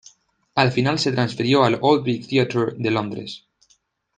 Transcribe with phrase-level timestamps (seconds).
[0.55, 3.45] Al final se transfirió al Old Vic Theatre de Londres.